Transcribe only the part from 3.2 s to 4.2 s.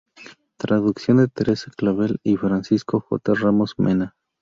Ramos Mena.